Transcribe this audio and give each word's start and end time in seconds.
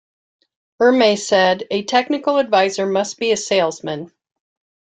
Ermey 0.81 1.15
said 1.15 1.67
A 1.69 1.83
technical 1.83 2.39
advisor 2.39 2.87
must 2.87 3.19
be 3.19 3.31
a 3.33 3.37
salesman. 3.37 4.11